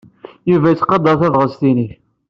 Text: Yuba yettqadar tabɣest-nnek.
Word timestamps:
Yuba 0.49 0.71
yettqadar 0.71 1.15
tabɣest-nnek. 1.21 1.91